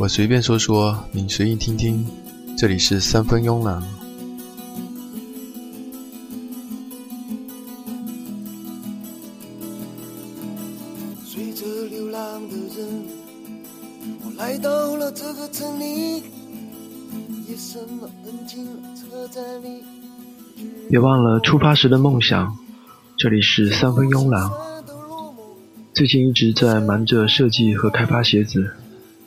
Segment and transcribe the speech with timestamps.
[0.00, 2.06] 我随便说说，你随意听听。
[2.56, 3.82] 这里是三分慵懒。
[11.22, 13.04] 随着流浪的人，
[14.24, 16.22] 我来到了这个城里，
[17.46, 17.86] 夜深
[18.46, 19.84] 静了，车站里。
[20.88, 22.56] 别忘了出发时的梦想。
[23.18, 24.50] 这里是三分慵懒。
[25.92, 28.70] 最近一直在忙着设计和开发鞋子。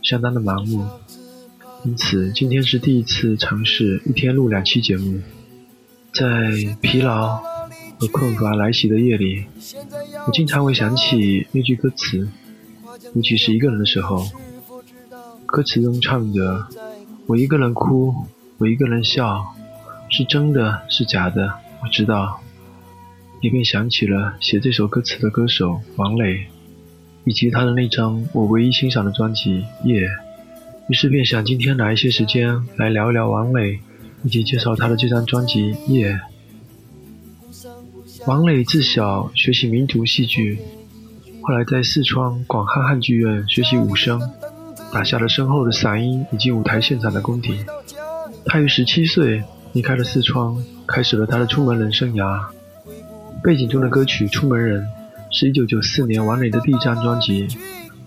[0.04, 0.86] 相当的忙碌，
[1.86, 5.22] 因此今天是第一次尝试一天录两期节目。
[6.14, 7.42] 在疲劳
[7.98, 9.46] 和困乏来袭的夜里，
[10.28, 12.28] 我经常会想起那句歌词，
[13.16, 14.26] 尤其是一个人的时候。
[15.46, 16.68] 歌词中唱着
[17.28, 18.14] ：“我一个人哭，
[18.58, 19.56] 我一个人笑，
[20.10, 22.42] 是真的是假的，我知道。”
[23.40, 26.48] 也便想起了写这首歌词的歌手王磊。
[27.26, 30.02] 以及他的那张我唯一欣赏的专辑《夜》，
[30.90, 33.80] 于是便想今天拿一些时间来聊一聊王磊，
[34.24, 36.14] 以及介绍他的这张专辑《夜》。
[38.26, 40.60] 王磊自小学习民族戏剧，
[41.42, 44.22] 后来在四川广汉汉剧院学习武生，
[44.92, 47.58] 打下了深厚的嗓音以及舞台现场的功底。
[48.46, 52.46] 他于十七岁离开了四川，开始了他的出门人生涯。
[53.42, 54.82] 背景中的歌曲《出门人》。
[55.36, 57.48] 是一九九四年王磊的第一张专辑《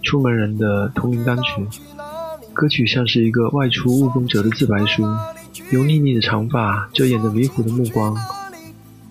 [0.01, 1.67] 出门人》的同名单曲，
[2.55, 5.03] 歌曲像是一个外出务工者的自白书，
[5.73, 8.17] 油腻腻的长发遮掩着迷糊的目光，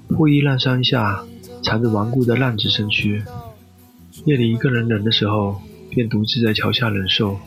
[0.08, 1.26] 破衣烂衫下
[1.62, 3.22] 藏着顽固的浪子身躯。
[4.24, 7.38] 夜里一个人冷的时候，便独自在桥下忍受。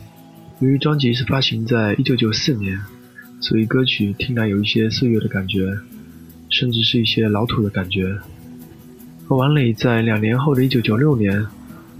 [0.60, 2.78] 由于专辑是发行在一九九四年，
[3.40, 5.78] 所以歌曲听来有一些岁月的感觉，
[6.50, 8.18] 甚至是一些老土的感觉。
[9.36, 11.46] 王磊在两年后的一九九六年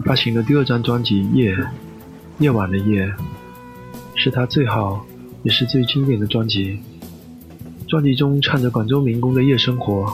[0.03, 1.55] 发行了第二张专辑《夜》，
[2.39, 3.13] 夜晚的夜，
[4.15, 5.05] 是他最好
[5.43, 6.81] 也是最经典的专辑。
[7.87, 10.11] 专辑中唱着广州民工的夜生活，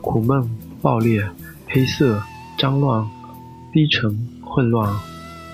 [0.00, 0.42] 苦闷、
[0.82, 1.24] 暴烈、
[1.68, 2.20] 黑色、
[2.58, 3.08] 脏乱、
[3.72, 4.92] 低沉、混乱，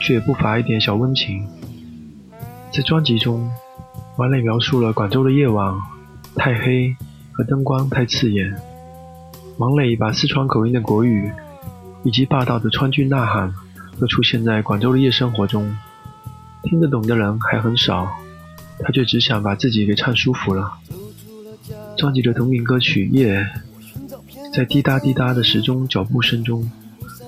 [0.01, 1.47] 却也不乏一点小温情。
[2.73, 3.51] 在专辑中，
[4.17, 5.75] 王磊描述了广州的夜晚
[6.37, 6.97] 太黑
[7.33, 8.57] 和灯光太刺眼。
[9.59, 11.31] 王磊把四川口音的国语，
[12.03, 13.55] 以及霸道的川剧呐喊，
[14.01, 15.77] 都出现在广州的夜生活中。
[16.65, 18.09] 听得懂的人还很少，
[18.81, 20.73] 他却只想把自己给唱舒服了。
[21.97, 23.37] 专辑的同名歌曲《夜》，
[24.55, 26.69] 在滴答滴答的时钟脚步声中，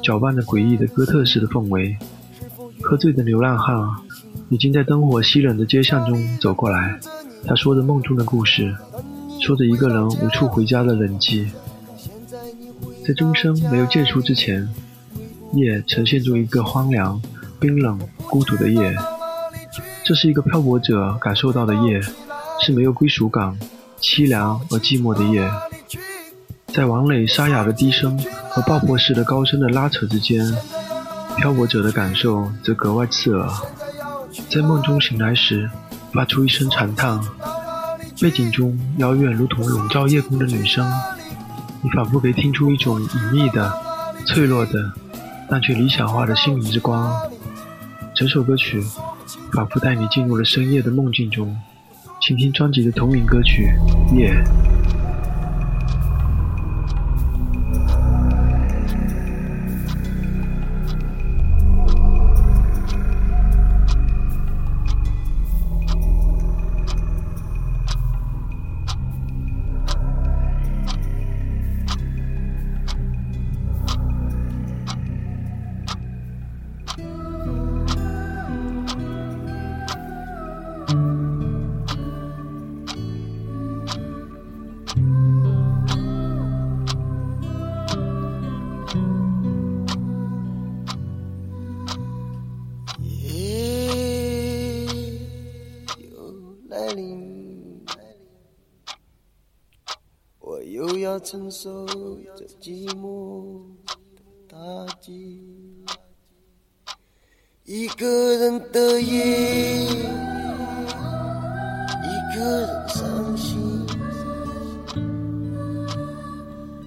[0.03, 1.97] 搅拌着诡异的哥特式的氛围。
[2.83, 3.77] 喝醉的流浪汉
[4.49, 6.99] 已经在灯火熄冷的街巷中走过来，
[7.47, 8.75] 他说着梦中的故事，
[9.41, 11.47] 说着一个人无处回家的冷寂。
[13.06, 14.66] 在钟声没有结束之前，
[15.53, 17.20] 夜呈现出一个荒凉、
[17.60, 18.97] 冰冷、孤独的夜。
[20.03, 22.00] 这是一个漂泊者感受到的夜，
[22.62, 23.59] 是没有归属感、
[24.00, 25.47] 凄凉而寂寞的夜。
[26.69, 30.42] 在王磊沙哑的低声和爆破式的高声的拉扯之间，
[31.36, 33.47] 漂泊者的感受则格外刺耳。
[34.50, 35.71] 在梦中醒来时，
[36.10, 37.21] 发出一声长叹，
[38.19, 40.91] 背景中遥远如同笼罩夜空的女声。
[41.84, 43.71] 你仿佛可以听出一种隐秘的、
[44.27, 44.91] 脆弱的，
[45.50, 47.15] 但却理想化的心灵之光。
[48.15, 48.83] 整首歌曲
[49.53, 51.55] 仿佛带你进入了深夜的梦境中。
[52.22, 53.69] 请听专辑的同名歌曲
[54.17, 54.33] 《夜》。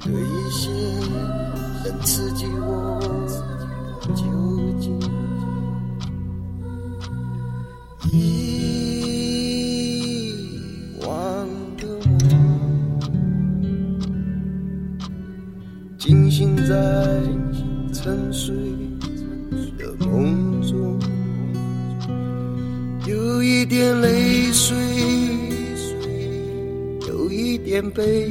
[0.07, 0.69] 这一些
[1.83, 2.97] 能刺激我
[4.15, 4.23] 究
[4.79, 4.97] 竟
[8.09, 8.15] 遗
[11.01, 11.09] 忘
[11.75, 12.23] 的我，
[15.97, 16.31] 惊。
[16.31, 16.71] 醒在
[17.91, 18.55] 沉睡
[19.77, 20.97] 的梦中，
[23.05, 23.57] 有一。
[23.67, 24.77] 点泪水，
[27.05, 28.26] 有一点悲。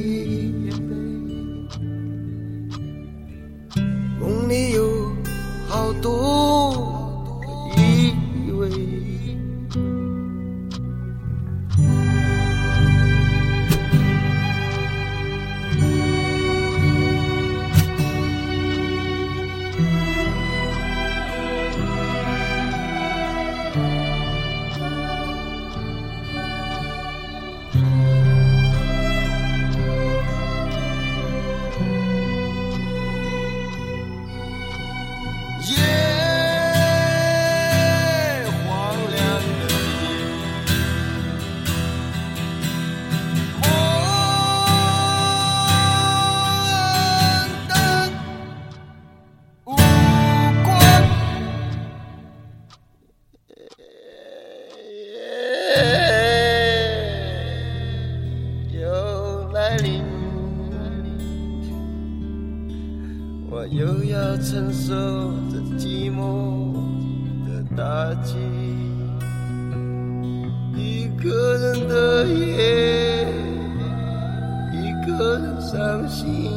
[75.67, 76.56] 伤心，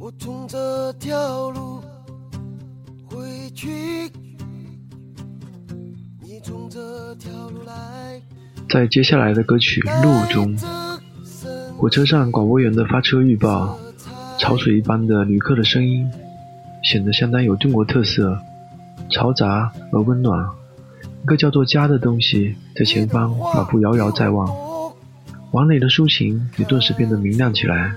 [0.00, 1.78] 我从这条路
[3.04, 4.10] 回去，
[6.22, 8.18] 你从这条路来。
[8.70, 10.56] 在接下来的歌曲《路》中，
[11.76, 13.78] 火车站广播员的发车预报，
[14.38, 16.10] 潮水一般的旅客的声音，
[16.82, 18.38] 显得相当有中国特色，
[19.10, 20.48] 嘈杂而温暖，
[21.24, 24.48] 一个叫做家的东西在前方仿佛遥遥在望。
[25.52, 27.94] 王磊的抒情也顿时变得明亮起来。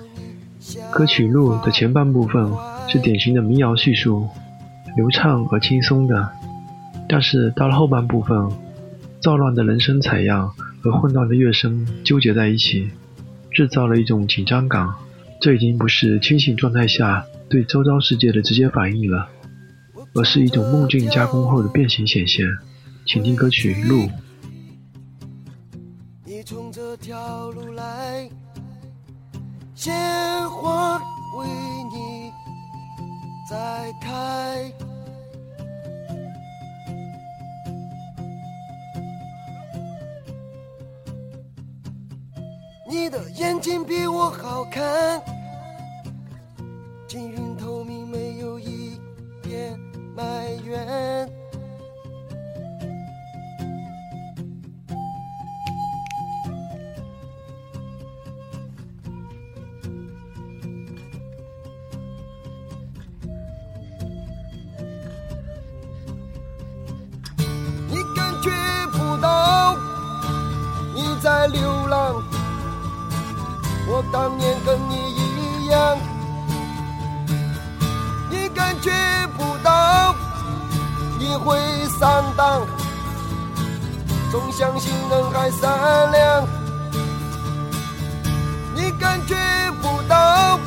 [0.92, 2.52] 歌曲《路》的前半部分
[2.88, 4.28] 是典型的民谣叙述，
[4.96, 6.30] 流畅而轻松的。
[7.10, 8.50] 但是到了后半部分，
[9.20, 12.90] 躁乱的人声采样和混乱的乐声纠结在一起，
[13.52, 14.90] 制造了一种紧张感。
[15.42, 19.28] 这已经不是清醒状态下对周遭世界的直接反应了，
[20.14, 22.48] 而是一种梦境加工后的变形显现。
[23.06, 24.04] 请听歌曲《路》。
[26.26, 28.30] 你从这条路来，
[29.84, 30.98] 鲜花
[31.36, 31.46] 为
[31.92, 32.32] 你
[33.50, 34.72] 在开。
[42.90, 45.22] 你的眼睛比我好看，
[47.06, 48.98] 晶莹透明，没有一
[49.42, 49.78] 点
[50.16, 51.33] 埋怨。
[71.24, 72.22] 在流浪，
[73.88, 75.98] 我当年跟你一样。
[78.30, 78.92] 你感觉
[79.38, 80.14] 不到
[81.18, 81.58] 你会
[81.98, 82.68] 上当，
[84.30, 86.46] 总相信人海善良。
[88.76, 89.38] 你感觉
[89.82, 90.60] 不到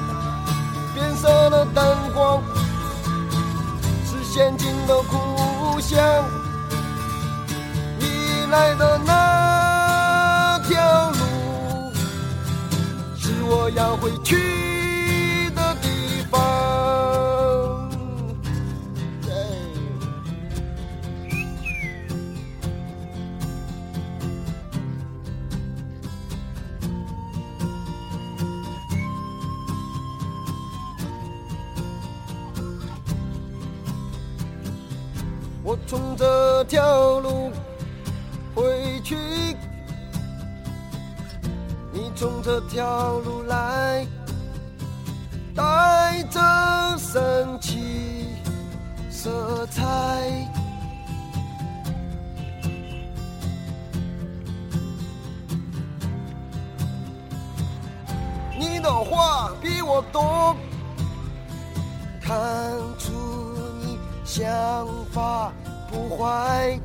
[0.94, 1.84] 变色的灯
[2.14, 2.42] 光
[4.06, 6.00] 是陷阱的故乡。
[7.98, 9.55] 你来的那
[13.58, 14.36] 我要回去
[15.54, 16.38] 的地方。
[35.64, 37.50] 我从这条路
[42.16, 44.06] 从这条路来，
[45.54, 46.40] 带着
[46.96, 48.28] 神奇
[49.10, 49.82] 色彩。
[58.58, 60.56] 你的话比我多，
[62.22, 62.34] 看
[62.98, 63.12] 出
[63.82, 64.48] 你想
[65.12, 65.52] 法
[65.90, 66.80] 不坏。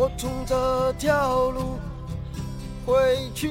[0.00, 1.76] 我从这条路
[2.86, 3.50] 回去，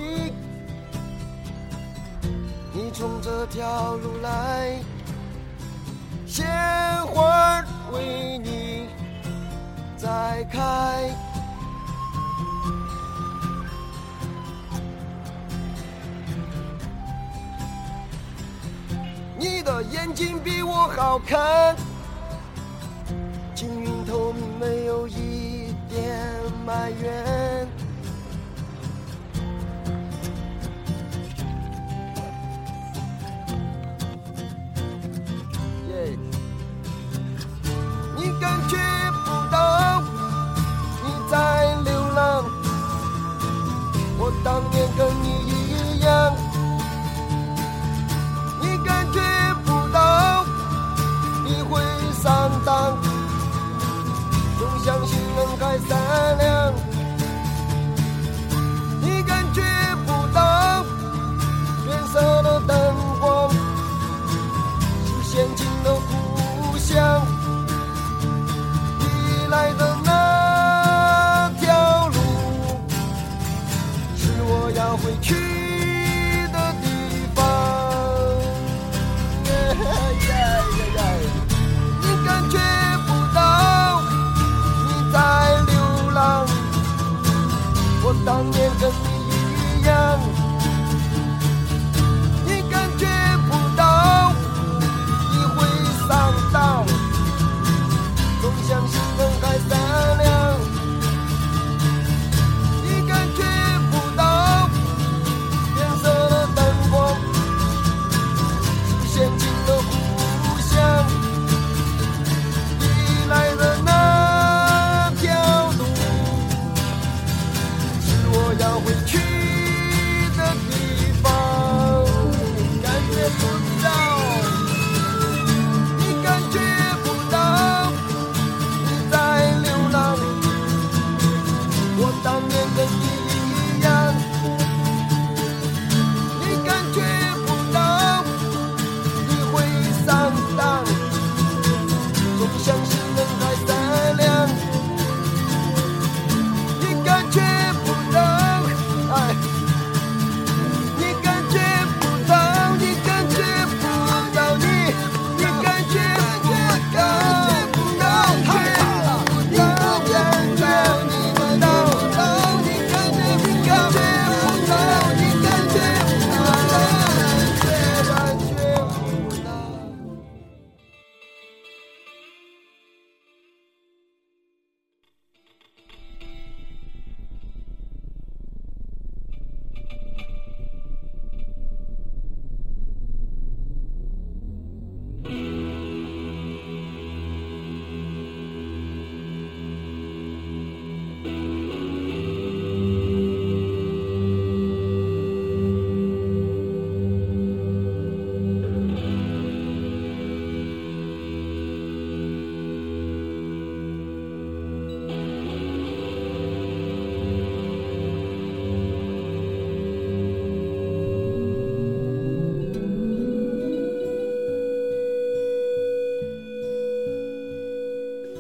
[2.72, 4.80] 你从这条路来，
[6.25, 6.48] 鲜
[7.08, 7.62] 花
[7.92, 8.88] 为你
[9.98, 11.13] 在开。
[19.38, 21.75] 你的眼睛比我好看，
[26.88, 27.26] 埋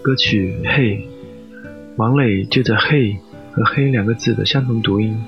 [0.07, 0.95] 歌曲《嘿》，
[1.97, 3.17] 王磊借着“嘿”
[3.51, 5.21] 和“黑”两个字的相同读音，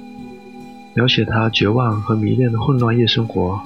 [0.96, 3.60] 描写他绝望和迷恋的混乱夜生活。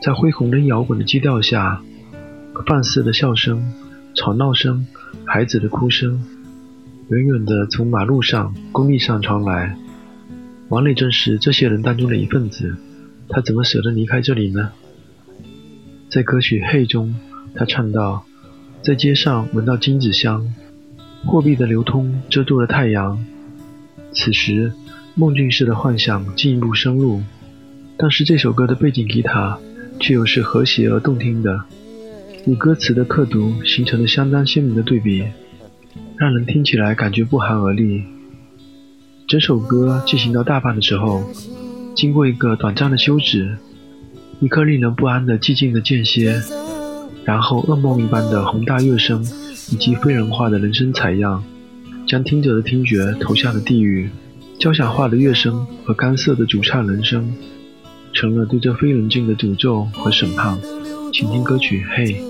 [0.00, 1.82] 在恢宏的摇滚的基调下，
[2.64, 3.72] 放肆的笑声、
[4.14, 4.86] 吵闹声、
[5.24, 6.24] 孩子的哭声，
[7.08, 9.76] 远远的从马路上、工地上传来。
[10.68, 12.76] 王磊正是这些人当中的一份子，
[13.28, 14.70] 他怎么舍得离开这里呢？
[16.08, 17.16] 在歌曲《嘿》中，
[17.56, 18.24] 他唱道。
[18.82, 20.54] 在街上闻到金子香，
[21.26, 23.22] 货币的流通遮住了太阳。
[24.14, 24.72] 此时，
[25.14, 27.20] 梦境式的幻想进一步深入，
[27.98, 29.58] 但是这首歌的背景吉他
[30.00, 31.62] 却又是和谐而动听的，
[32.46, 35.24] 与歌词的刻读形成了相当鲜明的对比，
[36.16, 38.02] 让人听起来感觉不寒而栗。
[39.28, 41.22] 整首歌进行到大半的时候，
[41.94, 43.58] 经过一个短暂的休止，
[44.40, 46.40] 一刻令人不安的寂静的间歇。
[47.24, 49.22] 然后，噩梦一般的宏大乐声，
[49.70, 51.44] 以及非人化的人声采样，
[52.06, 54.10] 将听者的听觉投向了地狱。
[54.58, 57.32] 交响化的乐声和干涩的主唱人声，
[58.12, 60.58] 成了对这非人境的诅咒和审判。
[61.12, 62.20] 请听歌曲《》。嘿，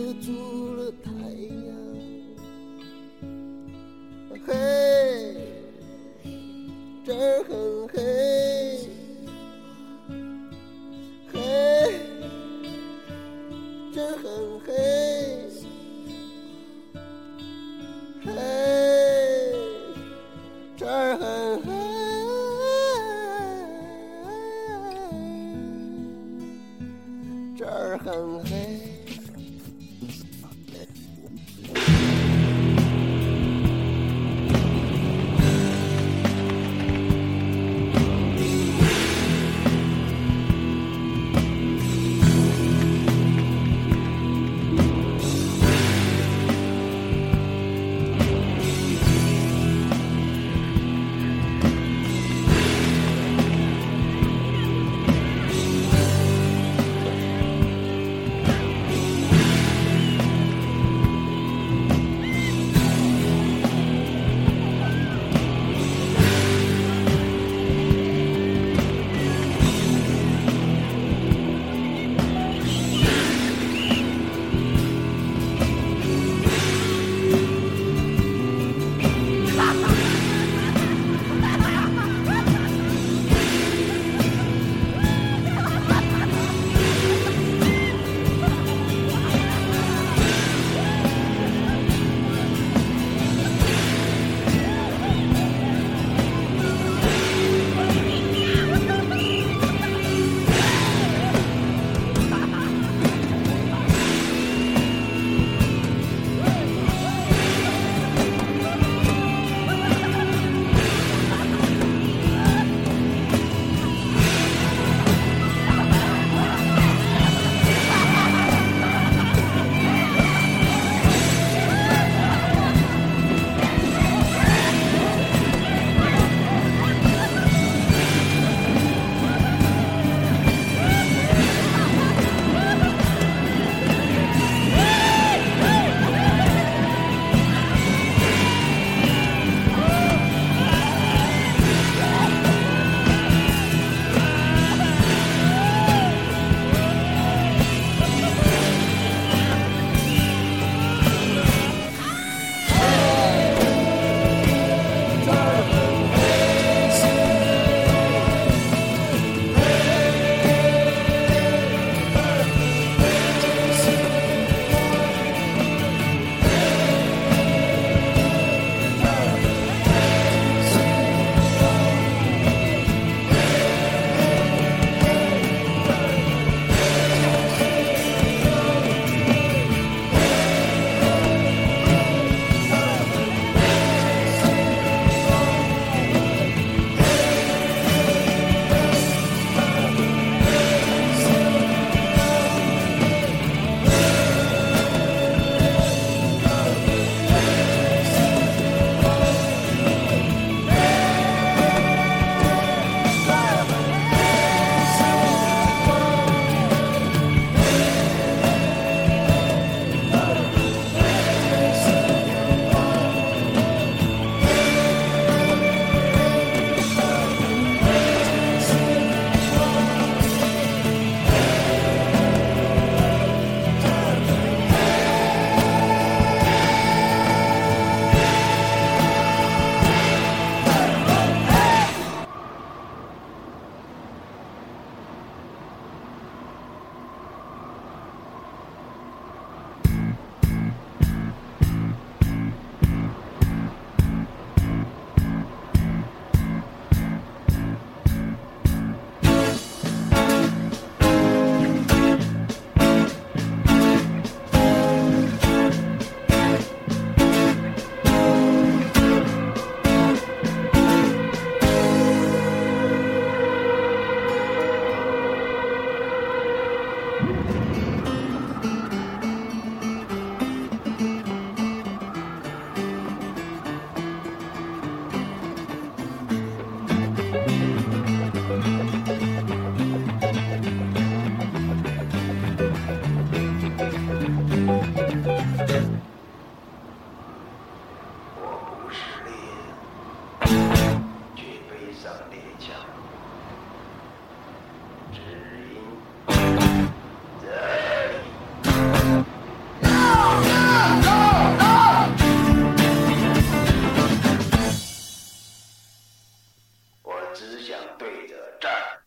[308.21, 309.01] 对着这儿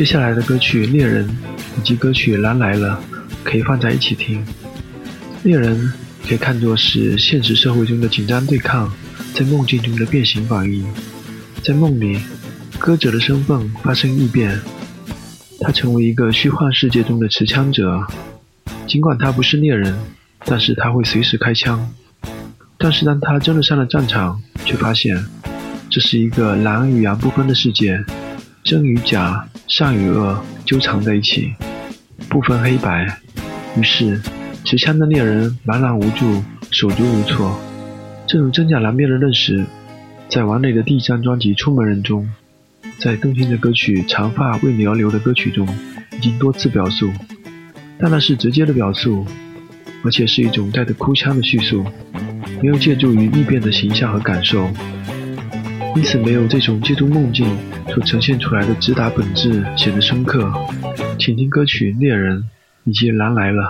[0.00, 1.28] 接下来的歌曲《猎人》
[1.78, 2.98] 以及歌曲《狼来了》
[3.44, 4.42] 可以放在一起听。
[5.42, 5.76] 《猎人》
[6.26, 8.90] 可以看作是现实社会中的紧张对抗，
[9.34, 10.90] 在梦境中的变形反应。
[11.62, 12.18] 在梦里，
[12.78, 14.58] 歌者的身份发生异变，
[15.60, 18.02] 他成为一个虚幻世界中的持枪者。
[18.86, 19.94] 尽管他不是猎人，
[20.46, 21.86] 但是他会随时开枪。
[22.78, 25.22] 但是当他真的上了战场，却发现
[25.90, 28.02] 这是一个狼与羊不分的世界，
[28.70, 31.52] 真与假、善与恶纠缠在一起，
[32.28, 33.18] 不分黑白。
[33.76, 34.22] 于是，
[34.64, 37.60] 持枪的猎人茫然无助，手足无措。
[38.28, 39.66] 正如真假难辨的认识，
[40.28, 42.30] 在王磊的第一张专辑《出门人》中，
[43.00, 45.66] 在动听的歌曲《长发为你而流》的歌曲中，
[46.12, 47.10] 已经多次表述。
[47.98, 49.26] 但那是直接的表述，
[50.04, 51.84] 而且是一种带着哭腔的叙述，
[52.62, 54.70] 没有借助于异变的形象和感受，
[55.96, 57.46] 因此没有这种借助梦境
[57.88, 60.50] 所呈现出来的直达本质显得深刻。
[61.18, 62.38] 请听歌曲《猎人》
[62.84, 63.62] 以及《狼来了》。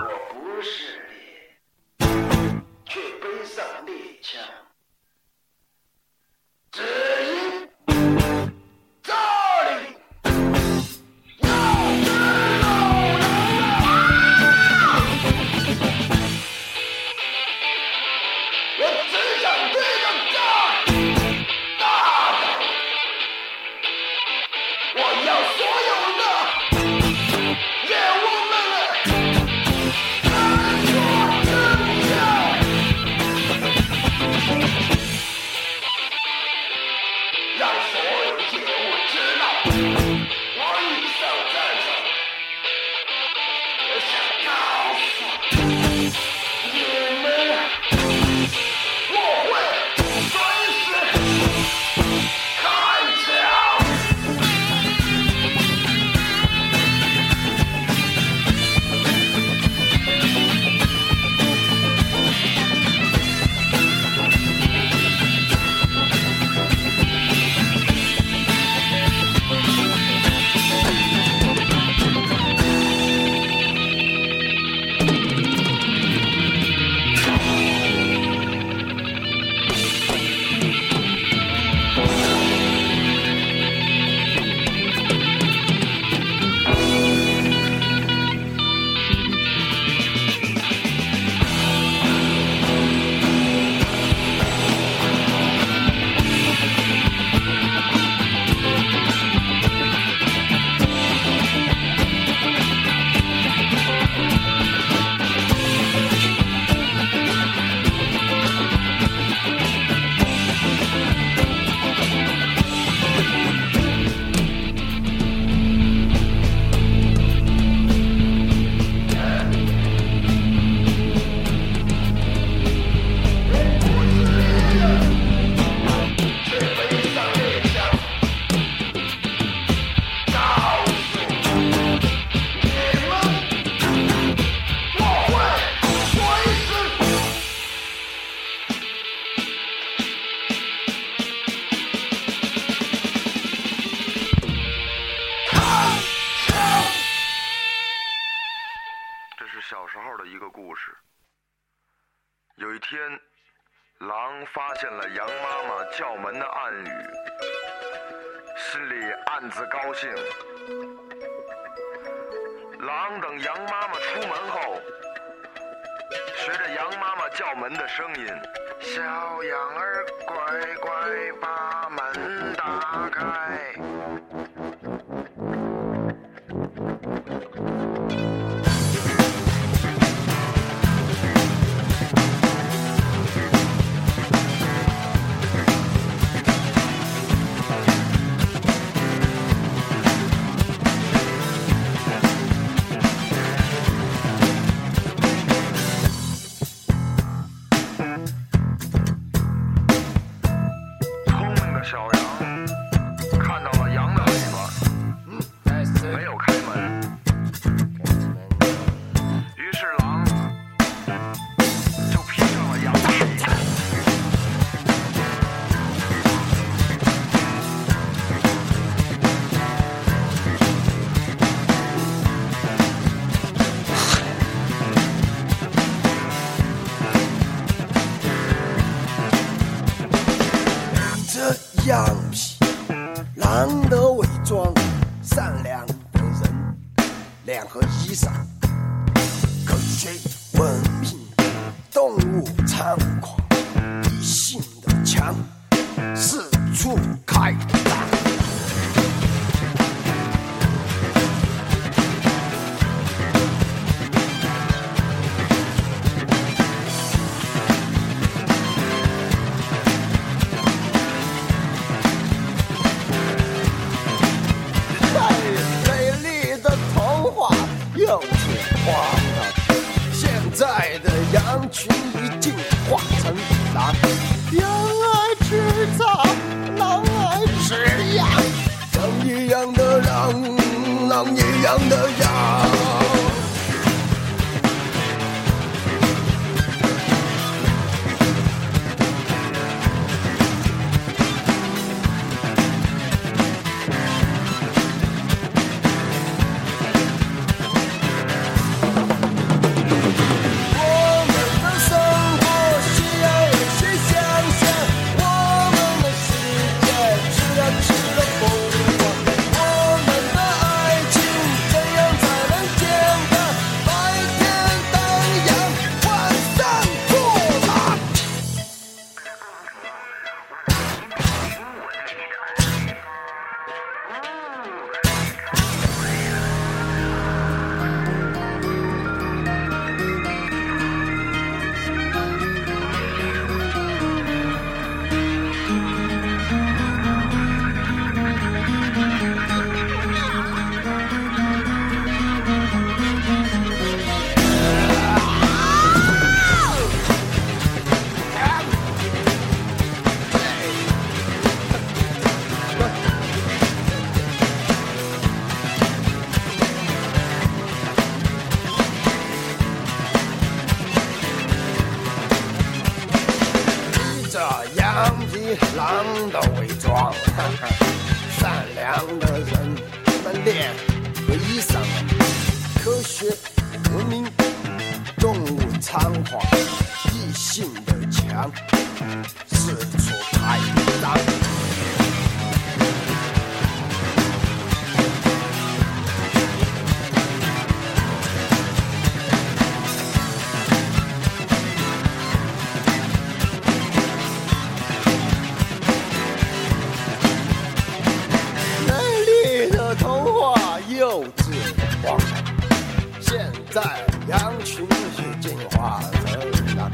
[403.19, 403.81] 现在
[404.27, 406.91] 羊群是进化成狼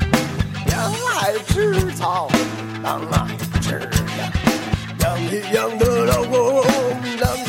[0.69, 2.29] 羊爱吃草
[2.83, 3.27] 狼爱
[3.61, 4.31] 吃羊
[4.99, 6.63] 羊一样的老公
[7.19, 7.46] 狼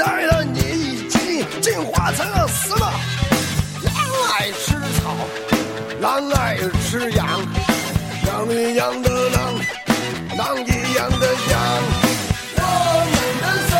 [0.00, 2.90] 现在的你已经进化成了什么
[3.84, 3.94] 狼
[4.30, 5.14] 爱吃草
[6.00, 6.56] 狼爱
[6.88, 7.28] 吃羊
[8.26, 9.54] 羊一样的狼
[10.38, 11.52] 狼一样的羊
[12.56, 12.62] 我
[13.10, 13.72] 们的生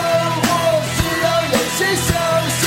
[0.43, 0.47] 活
[0.93, 2.09] 需要有些相
[2.51, 2.61] 似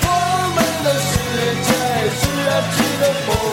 [0.00, 0.08] 我
[0.54, 1.12] 们的世
[1.60, 1.68] 界
[2.16, 3.43] 需要去的国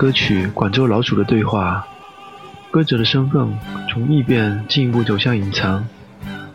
[0.00, 1.86] 歌曲广州老鼠的对话。
[2.70, 3.52] 歌者的身份
[3.90, 5.86] 从异变进一步走向隐藏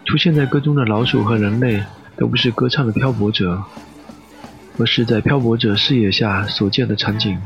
[0.03, 1.83] 出现在歌中的老鼠和人类
[2.17, 3.62] 都不是歌唱的漂泊者
[4.79, 7.39] 而是在漂泊者视野下所见的场景。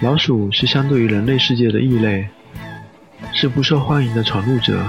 [0.00, 2.26] 老鼠是相对于人类世界的异类
[3.32, 4.84] 是不受欢迎的闯入者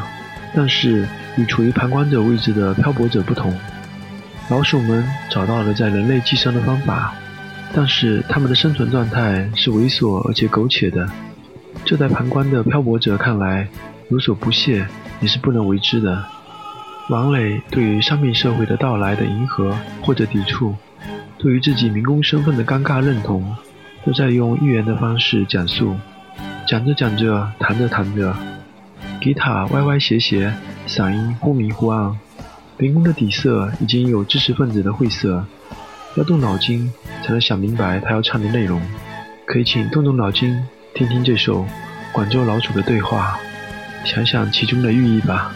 [0.55, 1.07] 但是
[1.37, 3.55] 与处于旁观者位置的漂泊者不同。
[4.49, 7.13] 老鼠们找到了在人类寄生的方法
[7.73, 11.07] 但是他们的生存状态是猥琐而且苟且的，
[11.85, 13.67] 这在旁观的漂泊者看来
[14.09, 14.87] 有所不屑，
[15.21, 16.23] 也是不能为之的。
[17.09, 20.75] 王磊对于商品社会的到来的迎合或者抵触，
[21.37, 23.55] 对于自己民工身份的尴尬认同，
[24.05, 25.95] 都在用寓言的方式讲述。
[26.67, 28.35] 讲着讲着，弹着弹着，
[29.21, 30.53] 吉他歪歪斜斜，
[30.87, 32.15] 嗓音忽明忽暗。
[32.77, 35.43] 民工的底色已经有知识分子的晦涩，
[36.15, 36.91] 要动脑筋
[37.23, 38.81] 才能想明白他要唱的内容。
[39.45, 41.61] 可以请动动脑筋，听听这首
[42.11, 43.39] 《广州老鼠的对话》，
[44.07, 45.51] 想想其中的寓意吧。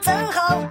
[0.00, 0.62] 真好，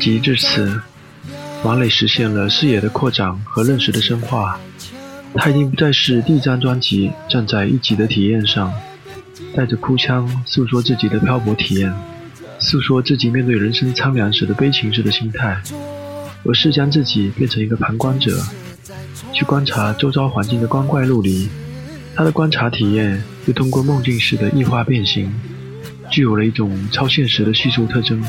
[0.00, 0.80] 辑至此，
[1.62, 4.58] 王磊实现了视野的扩展和认识的深化。
[5.34, 8.72] 他已经不再是第一张专辑站在一级的体验上，
[9.54, 11.94] 带着哭腔诉说自己的漂泊体验，
[12.58, 15.60] 诉说自己面对人生苍凉时的悲情时的心态，
[16.44, 18.42] 而是将自己变成一个旁观者，
[19.32, 21.48] 去观察周遭环境的光怪陆离。
[22.16, 25.32] 他的观察体验又通过梦境式的异化变形，
[26.10, 28.20] 具有了一种超现实的叙述特征。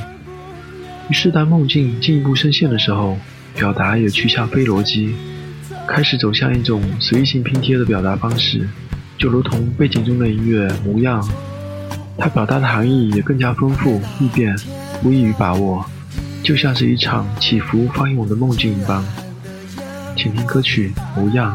[1.12, 3.18] 于是，当梦境进一步深陷的时候，
[3.54, 5.14] 表达也趋向非逻辑，
[5.86, 8.66] 开始走向一种随意性拼贴的表达方式，
[9.18, 11.22] 就如同背景中的音乐模样，
[12.18, 14.56] 它表达的含义也更加丰富易变，
[15.04, 15.86] 不易于把握，
[16.42, 19.04] 就像是一场起伏翻涌的梦境一般。
[20.16, 21.54] 请听歌曲《模样》。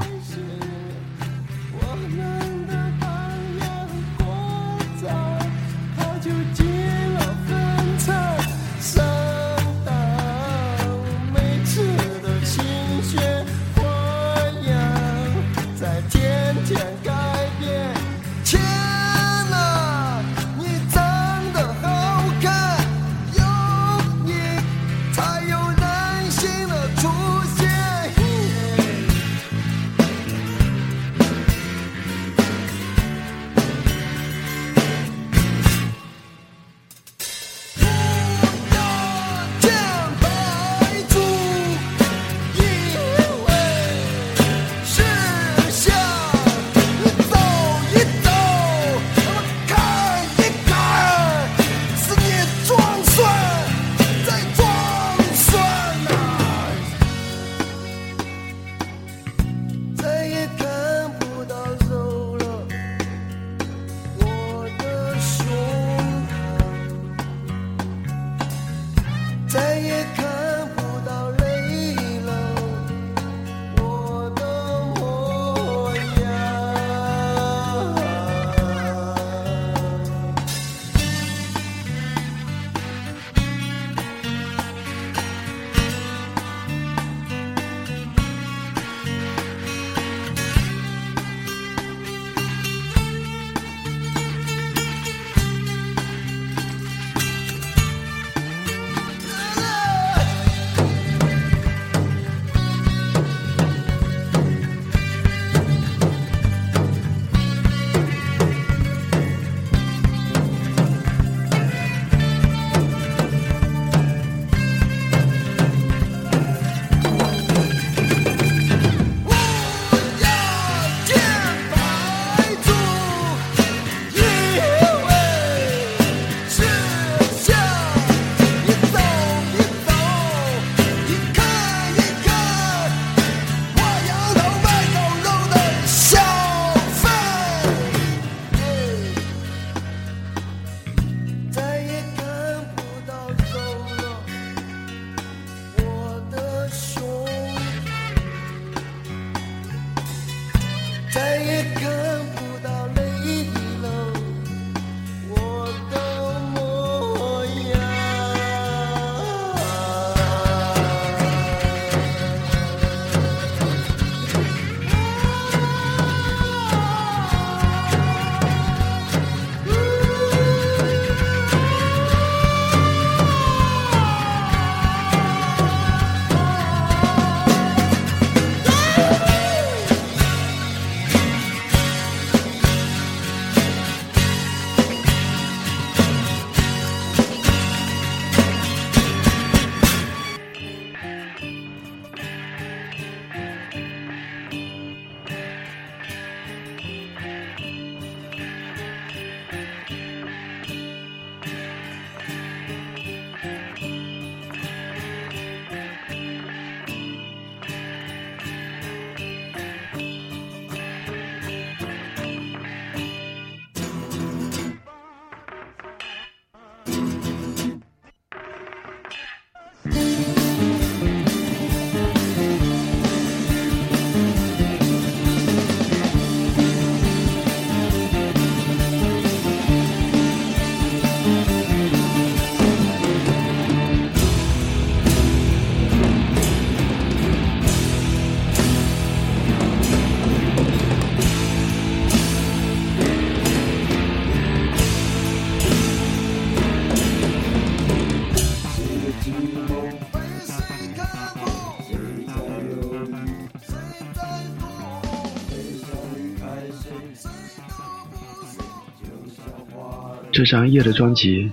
[260.37, 261.51] 这张《夜》的专辑，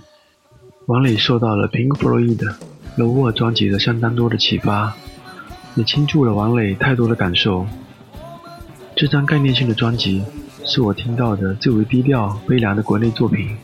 [0.87, 2.47] 王磊受到了 Pink Floyd 的
[2.97, 4.93] 《The Wall》专辑的相当多的启发，
[5.75, 7.65] 也倾注了王磊太多的感受。
[8.93, 10.21] 这张概念性的专辑
[10.65, 13.55] 是我听到的最为低调、悲凉的国内作品。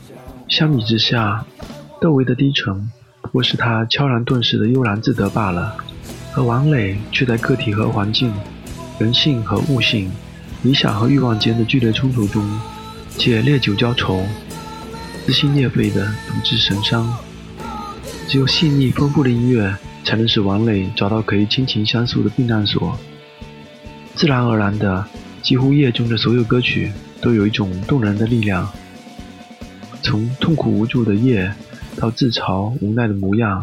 [0.48, 1.46] 相比之下，
[2.00, 2.90] 窦唯的低沉
[3.22, 5.76] 不过是他悄然顿时的悠然自得罢了，
[6.34, 8.32] 而王磊却在个体和环境、
[8.98, 10.10] 人性和物性、
[10.64, 12.42] 理想和欲望间的剧烈冲突中，
[13.18, 14.24] 借烈酒浇愁，
[15.30, 17.16] 撕心裂肺的独自神伤。
[18.28, 19.72] 只有细腻丰富的音乐，
[20.04, 22.98] 才能使王磊找到可以倾情相诉的避难所。
[24.16, 25.06] 自然而然的，
[25.44, 28.68] 几乎夜中的所有歌曲都有一种动人的力量。
[30.02, 31.54] 从痛苦无助的夜，
[31.96, 33.62] 到自嘲无奈的模样；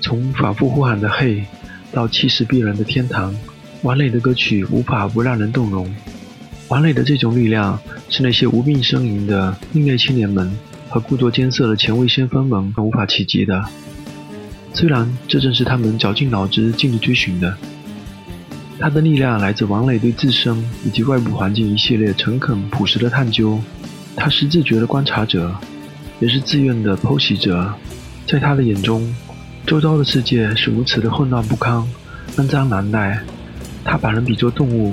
[0.00, 1.42] 从反复呼喊的嘿，
[1.90, 3.34] 到气势逼人的天堂，
[3.82, 5.92] 王磊的歌曲无法不让人动容。
[6.68, 10.48] 王磊的这种力量，是那些无病呻吟的另类青年们
[10.90, 13.64] 和故作艰涩的前卫先锋们无法企及的。
[14.74, 17.56] 虽然这正是他们绞尽脑汁尽力追寻的，
[18.78, 23.58] 他的力量来自王磊对自身以及外部环境一系列诚恳朴实的探究。
[24.16, 25.54] 他是自觉的观察者，
[26.18, 27.72] 也是自愿的剖析者。
[28.26, 29.14] 在他的眼中，
[29.66, 31.82] 周遭的世界是如此的混乱不堪、
[32.36, 33.22] 肮脏难耐。
[33.84, 34.92] 他把人比作动物，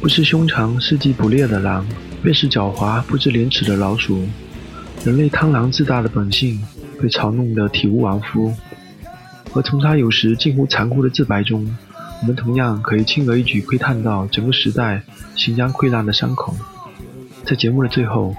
[0.00, 1.86] 不是凶残伺机捕猎的狼，
[2.22, 4.26] 便是狡猾不知廉耻的老鼠。
[5.04, 6.60] 人类贪婪自大的本性
[7.00, 8.52] 被嘲弄得体无完肤。
[9.54, 11.76] 而从他有时近乎残酷的自白中，
[12.20, 15.02] 我们同样可以轻而易举窥探到整个时代
[15.34, 16.54] 行将溃烂的伤口。
[17.44, 18.34] 在节目的最后，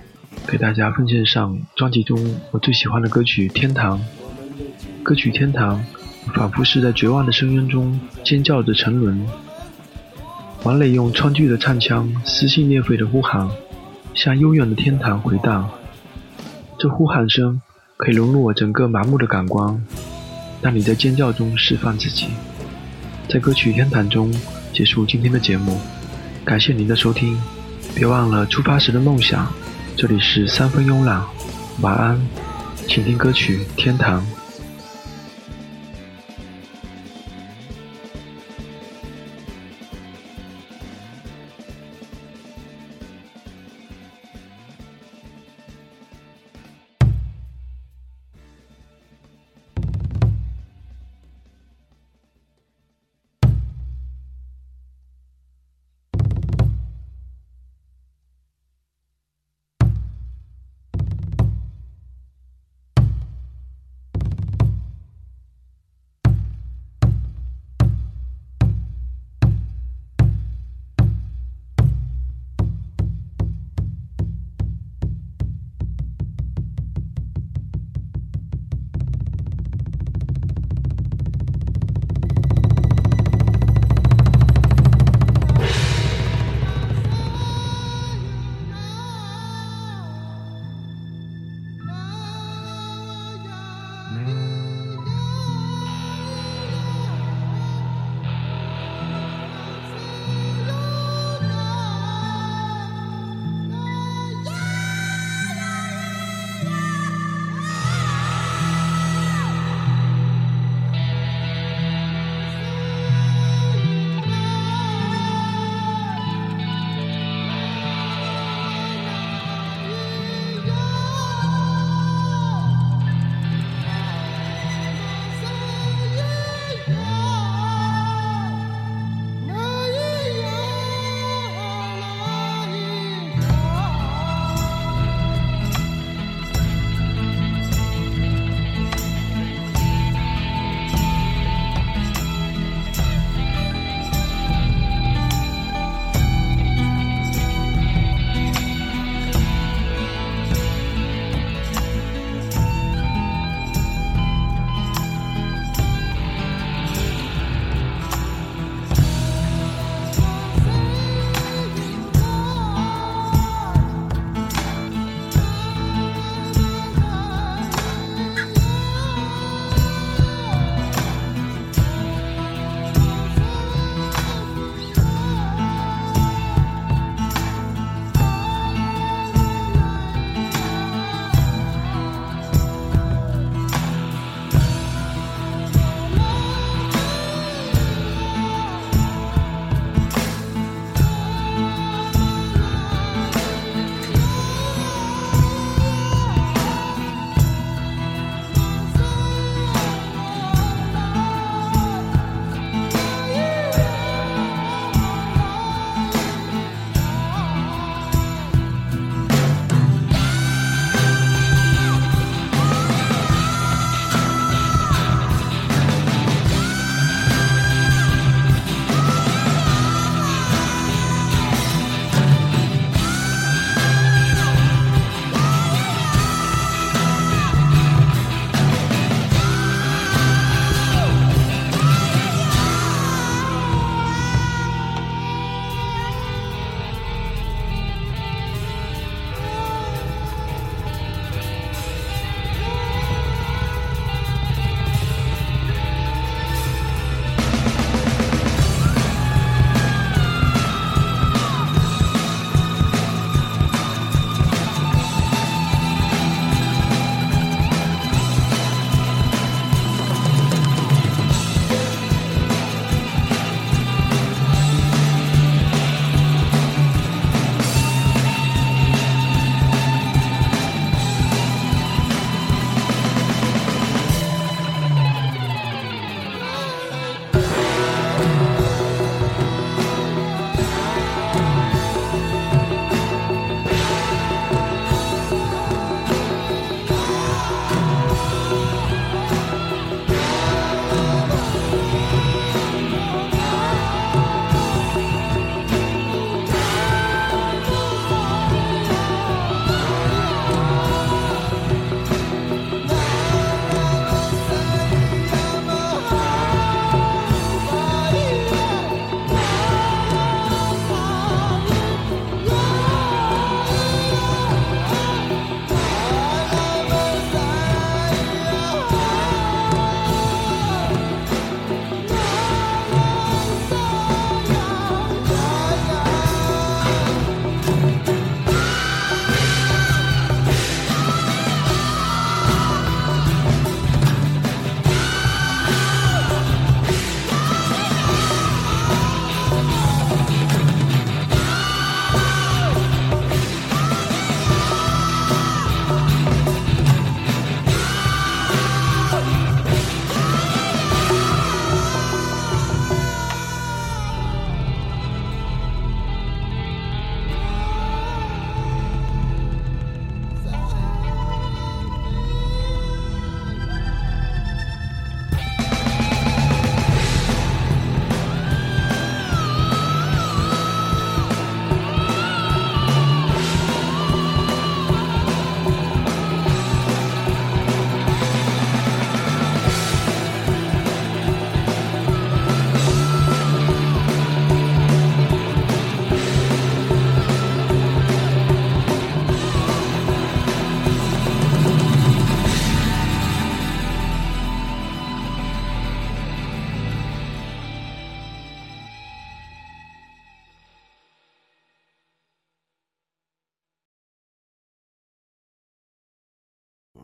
[0.45, 3.99] 给大家奉献上专辑中我最喜欢的歌曲《天堂》。
[5.03, 5.83] 歌曲《天堂》
[6.33, 9.25] 仿佛是在绝望的深渊中尖叫着沉沦。
[10.63, 13.49] 王磊用川剧的唱腔撕心裂肺的呼喊，
[14.13, 15.69] 向悠远的天堂回荡。
[16.79, 17.59] 这呼喊声
[17.97, 19.83] 可以融入我整个麻木的感官。
[20.61, 22.27] 让你在尖叫中释放自己，
[23.29, 24.33] 在歌曲《天堂》中
[24.73, 25.79] 结束今天的节目。
[26.43, 27.39] 感谢您的收听，
[27.93, 29.47] 别忘了出发时的梦想。
[29.95, 31.23] 这里是三分慵懒，
[31.81, 32.19] 晚安，
[32.87, 34.21] 请听歌曲《天堂》。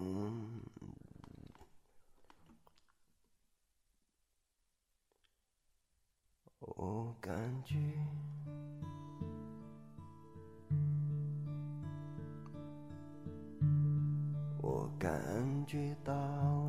[0.06, 0.60] 嗯，
[6.60, 7.78] 我感觉，
[14.62, 16.63] 我感觉到